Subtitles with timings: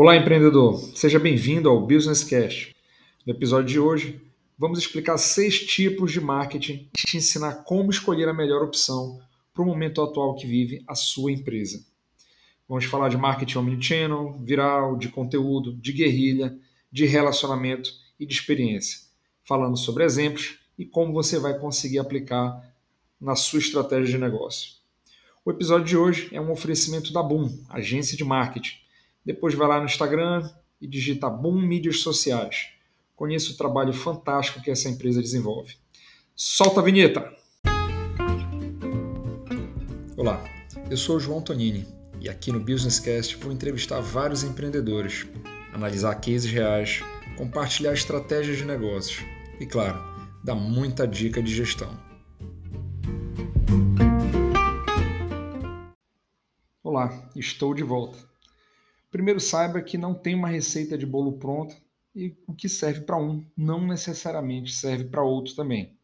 [0.00, 0.78] Olá, empreendedor!
[0.94, 2.72] Seja bem-vindo ao Business Cash.
[3.26, 4.20] No episódio de hoje,
[4.56, 9.20] vamos explicar seis tipos de marketing e te ensinar como escolher a melhor opção
[9.52, 11.84] para o momento atual que vive a sua empresa.
[12.68, 16.56] Vamos falar de marketing omnichannel, viral, de conteúdo, de guerrilha,
[16.92, 17.90] de relacionamento
[18.20, 19.00] e de experiência,
[19.42, 22.72] falando sobre exemplos e como você vai conseguir aplicar
[23.20, 24.74] na sua estratégia de negócio.
[25.44, 28.86] O episódio de hoje é um oferecimento da Boom, agência de marketing
[29.28, 30.50] depois vai lá no Instagram
[30.80, 32.70] e digita Boom Mídias Sociais.
[33.14, 35.76] Conheça o trabalho fantástico que essa empresa desenvolve.
[36.34, 37.30] Solta a vinheta!
[40.16, 40.42] Olá,
[40.90, 41.86] eu sou o João Tonini
[42.22, 45.26] e aqui no Business Cast vou entrevistar vários empreendedores,
[45.74, 47.02] analisar cases reais,
[47.36, 49.22] compartilhar estratégias de negócios
[49.60, 50.00] e, claro,
[50.42, 51.94] dar muita dica de gestão.
[56.82, 58.26] Olá, estou de volta.
[59.10, 61.74] Primeiro, saiba que não tem uma receita de bolo pronta
[62.14, 65.96] e o que serve para um não necessariamente serve para outro também.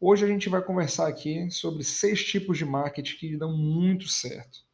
[0.00, 4.64] Hoje a gente vai conversar aqui sobre seis tipos de marketing que dão muito certo,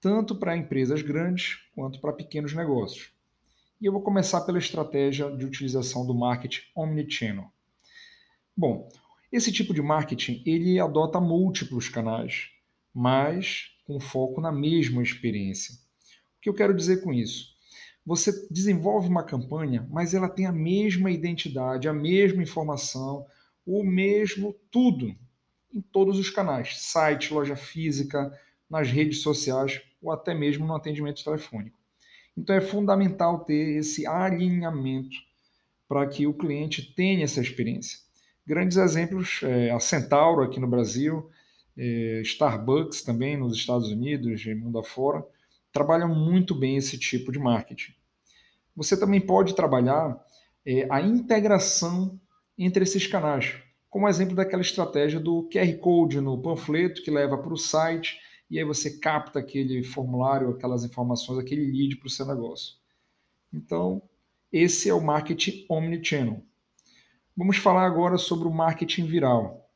[0.00, 3.12] tanto para empresas grandes quanto para pequenos negócios.
[3.80, 7.52] E eu vou começar pela estratégia de utilização do marketing omnichannel.
[8.56, 8.88] Bom,
[9.30, 12.50] esse tipo de marketing ele adota múltiplos canais,
[12.92, 15.83] mas com foco na mesma experiência
[16.44, 17.54] que eu quero dizer com isso?
[18.04, 23.24] Você desenvolve uma campanha, mas ela tem a mesma identidade, a mesma informação,
[23.64, 25.16] o mesmo tudo
[25.72, 28.30] em todos os canais, site, loja física,
[28.68, 31.78] nas redes sociais ou até mesmo no atendimento telefônico.
[32.36, 35.16] Então é fundamental ter esse alinhamento
[35.88, 38.00] para que o cliente tenha essa experiência.
[38.46, 41.30] Grandes exemplos, é, a Centauro aqui no Brasil,
[41.74, 45.24] é, Starbucks também nos Estados Unidos mundo afora,
[45.74, 47.92] trabalham muito bem esse tipo de marketing.
[48.76, 50.24] Você também pode trabalhar
[50.64, 52.18] é, a integração
[52.56, 53.56] entre esses canais,
[53.90, 58.18] como exemplo daquela estratégia do QR Code no panfleto que leva para o site
[58.48, 62.76] e aí você capta aquele formulário, aquelas informações, aquele lead para o seu negócio.
[63.52, 64.00] Então,
[64.52, 66.40] esse é o marketing omnichannel.
[67.36, 69.68] Vamos falar agora sobre o marketing viral.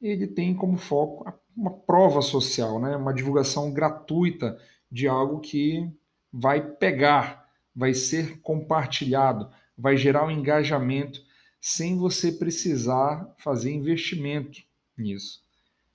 [0.00, 2.96] Ele tem como foco uma prova social, né?
[2.96, 4.58] uma divulgação gratuita
[4.92, 5.90] de algo que
[6.30, 11.22] vai pegar, vai ser compartilhado, vai gerar um engajamento
[11.58, 14.60] sem você precisar fazer investimento
[14.96, 15.42] nisso.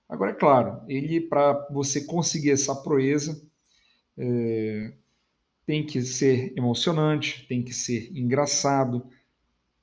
[0.09, 3.39] Agora, é claro, ele para você conseguir essa proeza
[4.17, 4.93] é,
[5.63, 9.05] tem que ser emocionante, tem que ser engraçado,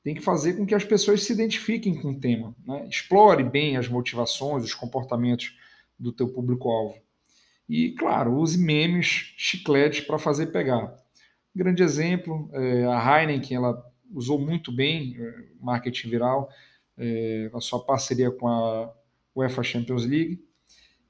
[0.03, 2.55] tem que fazer com que as pessoas se identifiquem com o tema.
[2.67, 2.89] Né?
[2.89, 5.57] Explore bem as motivações, os comportamentos
[5.97, 7.04] do teu público-alvo.
[7.69, 10.95] E, claro, use memes, chicletes para fazer pegar.
[11.55, 16.51] grande exemplo, é, a Heineken, ela usou muito bem é, marketing viral,
[16.99, 18.93] é, a sua parceria com a
[19.35, 20.45] UEFA Champions League,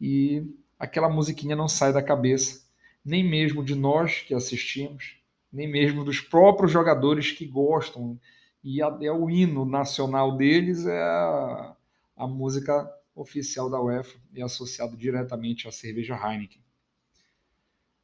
[0.01, 0.47] e
[0.79, 2.65] aquela musiquinha não sai da cabeça,
[3.05, 5.17] nem mesmo de nós que assistimos,
[5.53, 8.19] nem mesmo dos próprios jogadores que gostam,
[8.63, 11.77] e é o hino nacional deles é a,
[12.17, 16.63] a música oficial da UEFA e associado diretamente à cerveja Heineken.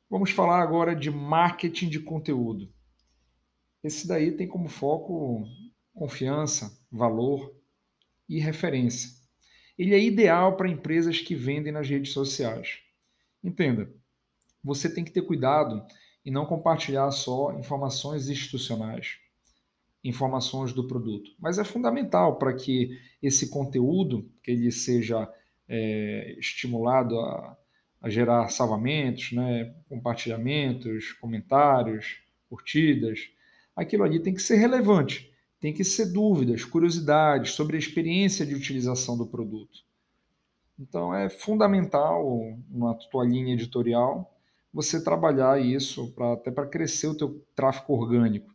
[0.08, 2.72] Vamos falar agora de marketing de conteúdo.
[3.82, 5.44] Esse daí tem como foco
[5.94, 7.54] confiança, valor
[8.28, 9.10] e referência.
[9.78, 12.80] Ele é ideal para empresas que vendem nas redes sociais.
[13.42, 13.92] Entenda,
[14.62, 15.86] você tem que ter cuidado
[16.24, 19.18] e não compartilhar só informações institucionais
[20.02, 21.30] informações do produto.
[21.38, 25.30] Mas é fundamental para que esse conteúdo, que ele seja
[25.68, 27.56] é, estimulado a,
[28.00, 33.30] a, gerar salvamentos, né, compartilhamentos, comentários, curtidas,
[33.76, 35.30] aquilo ali tem que ser relevante,
[35.60, 39.80] tem que ser dúvidas, curiosidades sobre a experiência de utilização do produto.
[40.78, 44.34] Então é fundamental na tua linha editorial
[44.72, 48.54] você trabalhar isso pra, até para crescer o teu tráfego orgânico.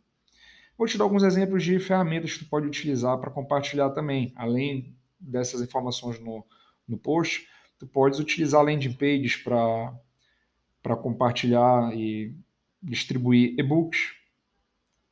[0.76, 4.32] Vou te dar alguns exemplos de ferramentas que tu pode utilizar para compartilhar também.
[4.36, 6.44] Além dessas informações no,
[6.86, 12.36] no post, tu podes utilizar landing pages para compartilhar e
[12.82, 14.14] distribuir e-books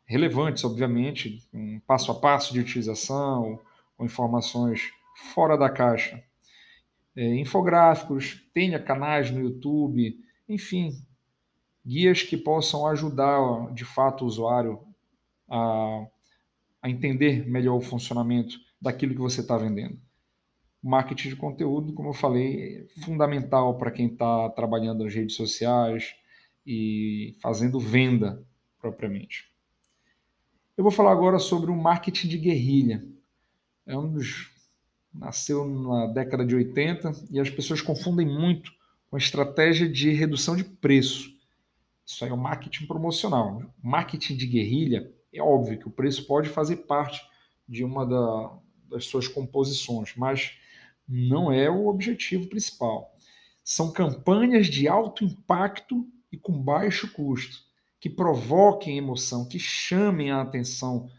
[0.06, 3.58] relevantes, obviamente, um passo a passo de utilização,
[3.96, 4.92] com informações
[5.32, 6.22] fora da caixa.
[7.16, 10.18] É, infográficos, tenha canais no YouTube,
[10.48, 10.92] enfim,
[11.86, 14.80] guias que possam ajudar de fato o usuário
[15.48, 16.06] a,
[16.82, 19.98] a entender melhor o funcionamento daquilo que você está vendendo.
[20.82, 26.14] Marketing de conteúdo, como eu falei, é fundamental para quem está trabalhando nas redes sociais,
[26.66, 28.42] e fazendo venda
[28.78, 29.52] propriamente.
[30.76, 33.04] Eu vou falar agora sobre o marketing de guerrilha.
[33.86, 34.52] É um dos
[35.12, 38.72] nasceu na década de 80 e as pessoas confundem muito
[39.08, 41.32] com a estratégia de redução de preço.
[42.04, 43.62] Isso aí é o marketing promocional.
[43.80, 47.20] Marketing de guerrilha é óbvio que o preço pode fazer parte
[47.68, 48.58] de uma da,
[48.88, 50.58] das suas composições, mas
[51.08, 53.14] não é o objetivo principal.
[53.62, 57.58] São campanhas de alto impacto e com baixo custo,
[58.00, 61.10] que provoquem emoção, que chamem a atenção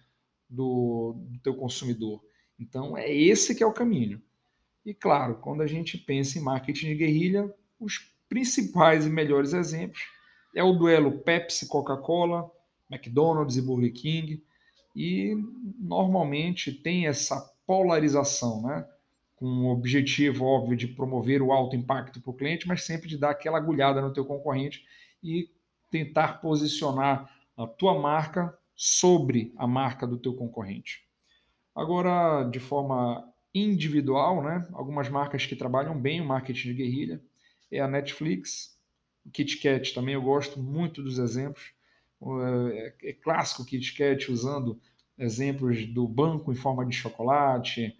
[0.49, 2.23] do, do teu consumidor.
[2.59, 4.21] Então, é esse que é o caminho.
[4.85, 10.01] E claro, quando a gente pensa em marketing de guerrilha, os principais e melhores exemplos
[10.55, 12.49] é o duelo Pepsi-Coca-Cola,
[12.89, 14.43] McDonald's e Burger King,
[14.95, 15.35] e
[15.79, 18.87] normalmente tem essa polarização, né?
[19.35, 23.17] com o objetivo óbvio de promover o alto impacto para o cliente, mas sempre de
[23.17, 24.85] dar aquela agulhada no teu concorrente
[25.21, 25.49] e
[25.91, 31.05] tentar posicionar a tua marca sobre a marca do teu concorrente.
[31.75, 37.21] Agora, de forma individual, né, algumas marcas que trabalham bem o marketing de guerrilha
[37.71, 38.77] é a Netflix,
[39.25, 41.73] o KitKat também eu gosto muito dos exemplos.
[42.21, 44.79] É, é clássico KitKat usando
[45.17, 47.95] exemplos do banco em forma de chocolate,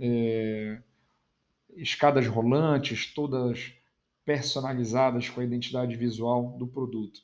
[0.00, 0.80] é,
[1.76, 3.72] escadas rolantes, todas
[4.24, 7.20] personalizadas com a identidade visual do produto.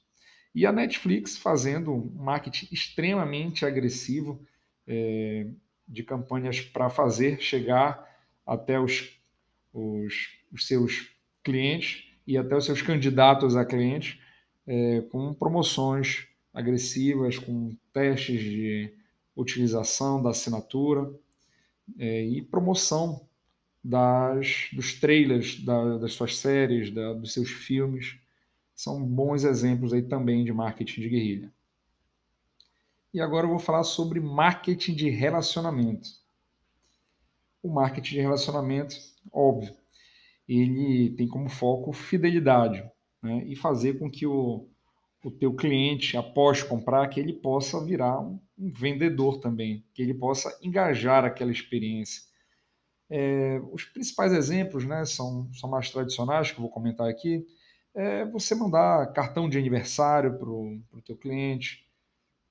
[0.55, 4.41] E a Netflix fazendo um marketing extremamente agressivo
[4.87, 5.49] é,
[5.87, 8.09] de campanhas para fazer chegar
[8.47, 9.19] até os,
[9.73, 11.11] os, os, seus
[11.43, 14.19] clientes e até os seus candidatos a clientes
[14.67, 18.95] é, com promoções agressivas, com testes de
[19.35, 21.13] utilização da assinatura
[21.99, 23.27] é, e promoção
[23.83, 28.17] das, dos trailers da, das suas séries, da, dos seus filmes.
[28.75, 31.53] São bons exemplos aí também de marketing de guerrilha.
[33.13, 36.09] E agora eu vou falar sobre marketing de relacionamento.
[37.63, 38.97] O marketing de relacionamento,
[39.33, 39.75] óbvio,
[40.49, 42.85] ele tem como foco fidelidade
[43.23, 43.45] né?
[43.47, 44.69] e fazer com que o,
[45.25, 50.13] o teu cliente, após comprar, que ele possa virar um, um vendedor também, que ele
[50.13, 52.23] possa engajar aquela experiência.
[53.09, 57.47] É, os principais exemplos né, são, são mais tradicionais, que eu vou comentar aqui.
[57.95, 61.87] É você mandar cartão de aniversário para o teu cliente.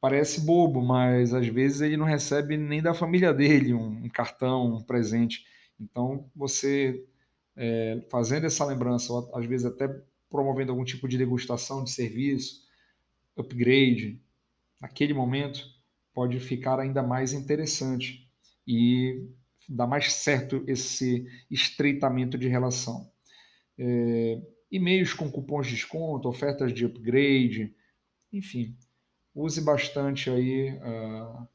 [0.01, 4.77] Parece bobo, mas às vezes ele não recebe nem da família dele um, um cartão,
[4.77, 5.45] um presente.
[5.79, 7.05] Então, você
[7.55, 9.87] é, fazendo essa lembrança, ou às vezes até
[10.27, 12.62] promovendo algum tipo de degustação de serviço,
[13.37, 14.21] upgrade,
[14.79, 15.65] naquele momento
[16.13, 18.29] pode ficar ainda mais interessante
[18.67, 19.27] e
[19.67, 23.09] dar mais certo esse estreitamento de relação.
[23.77, 24.41] É,
[24.71, 27.73] e-mails com cupons de desconto, ofertas de upgrade,
[28.31, 28.75] enfim,
[29.33, 31.47] use bastante aí uh,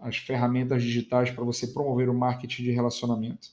[0.00, 3.48] as ferramentas digitais para você promover o marketing de relacionamento.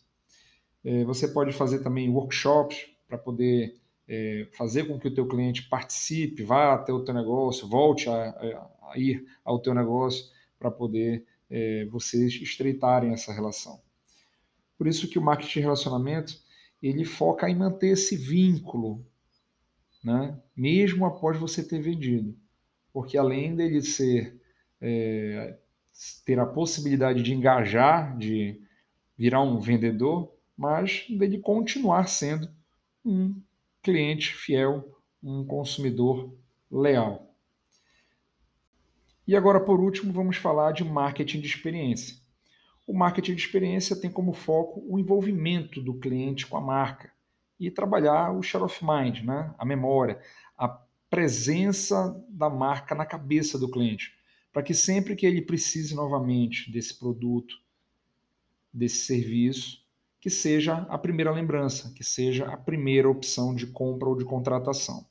[0.83, 5.63] É, você pode fazer também workshops para poder é, fazer com que o teu cliente
[5.63, 10.25] participe, vá até o teu negócio, volte a, a ir ao teu negócio
[10.59, 13.81] para poder é, vocês estreitarem essa relação.
[14.77, 16.45] Por isso que o marketing de relacionamento
[16.81, 19.05] ele foca em manter esse vínculo,
[20.03, 20.39] né?
[20.55, 22.37] mesmo após você ter vendido.
[22.93, 24.39] Porque além dele ser
[24.81, 25.57] é,
[26.25, 28.61] ter a possibilidade de engajar, de
[29.17, 32.49] virar um vendedor, mas dele continuar sendo
[33.03, 33.41] um
[33.85, 34.83] cliente fiel,
[35.21, 36.35] um consumidor
[36.71, 37.31] leal.
[39.27, 42.17] E agora, por último, vamos falar de marketing de experiência.
[42.87, 47.13] O marketing de experiência tem como foco o envolvimento do cliente com a marca
[47.59, 49.53] e trabalhar o share of mind, né?
[49.55, 50.19] a memória,
[50.57, 50.67] a
[51.07, 54.15] presença da marca na cabeça do cliente,
[54.51, 57.55] para que sempre que ele precise novamente desse produto,
[58.73, 59.84] desse serviço,
[60.25, 65.05] que seja a primeira lembrança, que seja a primeira opção de compra ou de contratação.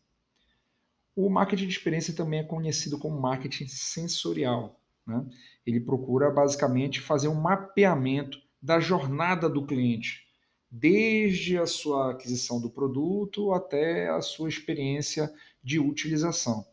[1.15, 4.77] O marketing de experiência também é conhecido como marketing sensorial.
[5.07, 5.25] Né?
[5.65, 10.27] Ele procura basicamente fazer um mapeamento da jornada do cliente,
[10.69, 16.67] desde a sua aquisição do produto até a sua experiência de utilização.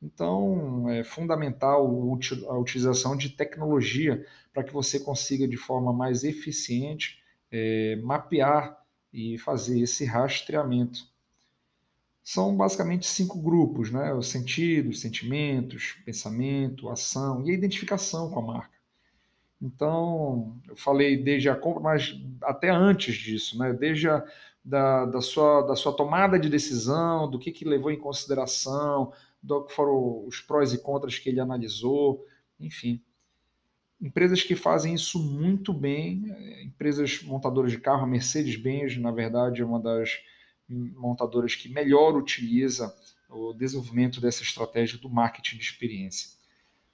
[0.00, 1.84] Então, é fundamental
[2.48, 7.20] a utilização de tecnologia para que você consiga, de forma mais eficiente,
[7.52, 8.82] é, mapear
[9.12, 11.06] e fazer esse rastreamento.
[12.24, 14.14] São basicamente cinco grupos, né?
[14.14, 18.78] Os sentidos, sentimentos, pensamento, ação e a identificação com a marca.
[19.60, 23.72] Então, eu falei desde a compra, mas até antes disso, né?
[23.72, 24.24] Desde a,
[24.64, 29.64] da, da, sua, da sua tomada de decisão, do que, que levou em consideração, do
[29.64, 32.24] que foram os prós e contras que ele analisou,
[32.58, 33.02] enfim.
[34.02, 39.62] Empresas que fazem isso muito bem, é, empresas montadoras de carro, a Mercedes-Benz, na verdade,
[39.62, 40.18] é uma das
[40.68, 42.92] montadoras que melhor utiliza
[43.28, 46.30] o desenvolvimento dessa estratégia do marketing de experiência.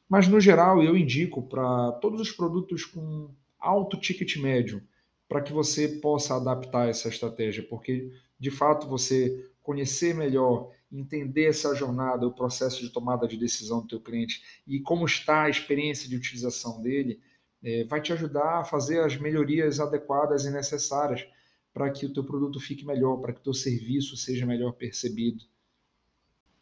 [0.08, 4.82] Mas, no geral, eu indico para todos os produtos com alto ticket médio,
[5.28, 11.74] para que você possa adaptar essa estratégia, porque de fato você conhecer melhor, entender essa
[11.74, 16.08] jornada, o processo de tomada de decisão do teu cliente e como está a experiência
[16.08, 17.20] de utilização dele,
[17.62, 21.26] é, vai te ajudar a fazer as melhorias adequadas e necessárias
[21.72, 25.44] para que o teu produto fique melhor, para que o teu serviço seja melhor percebido.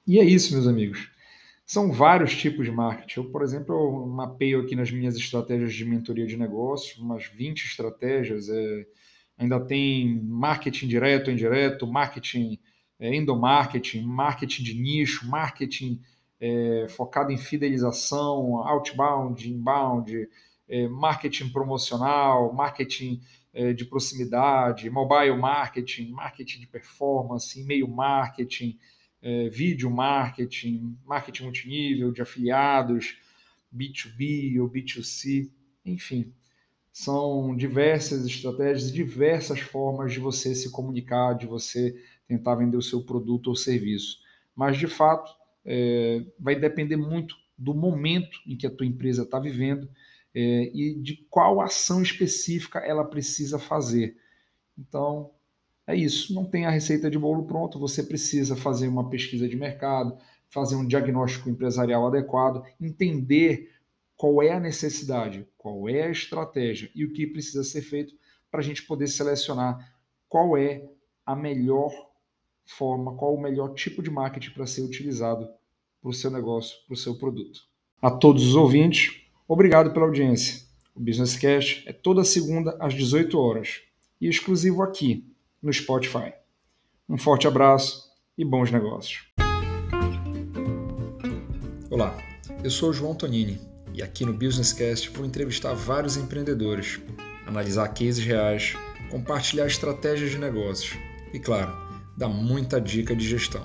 [0.06, 1.10] E é isso, meus amigos.
[1.64, 3.20] São vários tipos de marketing.
[3.20, 7.64] Eu, por exemplo, eu mapeio aqui nas minhas estratégias de mentoria de negócios, umas 20
[7.64, 8.48] estratégias.
[8.48, 8.86] É,
[9.36, 12.58] ainda tem marketing direto, indireto, marketing
[12.98, 16.00] é, endomarketing, marketing de nicho, marketing
[16.40, 20.28] é, focado em fidelização, outbound, inbound,
[20.68, 23.20] é, marketing promocional, marketing
[23.52, 28.78] é, de proximidade, mobile marketing, marketing de performance, e-mail marketing,
[29.22, 33.16] é, vídeo marketing, marketing multinível, de afiliados,
[33.74, 35.50] B2B ou B2C,
[35.84, 36.32] enfim.
[36.98, 41.94] São diversas estratégias, diversas formas de você se comunicar, de você
[42.26, 44.16] tentar vender o seu produto ou serviço.
[44.54, 45.30] Mas, de fato,
[45.62, 49.86] é, vai depender muito do momento em que a tua empresa está vivendo
[50.34, 54.16] é, e de qual ação específica ela precisa fazer.
[54.78, 55.32] Então,
[55.86, 59.54] é isso, não tem a receita de bolo pronto, você precisa fazer uma pesquisa de
[59.54, 60.16] mercado,
[60.48, 63.75] fazer um diagnóstico empresarial adequado, entender
[64.16, 68.14] qual é a necessidade, qual é a estratégia e o que precisa ser feito
[68.50, 69.94] para a gente poder selecionar
[70.28, 70.88] qual é
[71.24, 71.92] a melhor
[72.64, 75.46] forma, qual o melhor tipo de marketing para ser utilizado
[76.00, 77.60] para o seu negócio, para o seu produto.
[78.00, 80.64] A todos os ouvintes, obrigado pela audiência.
[80.94, 83.82] O Business Cash é toda segunda às 18 horas
[84.20, 85.30] e exclusivo aqui
[85.60, 86.32] no Spotify.
[87.08, 89.26] Um forte abraço e bons negócios.
[91.90, 92.16] Olá,
[92.64, 97.00] eu sou João Tonini e aqui no Business Cast vou entrevistar vários empreendedores,
[97.46, 98.76] analisar cases reais,
[99.10, 100.98] compartilhar estratégias de negócios
[101.32, 101.74] e, claro,
[102.14, 103.64] dar muita dica de gestão.